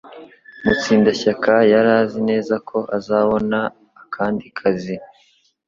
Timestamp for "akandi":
4.03-4.45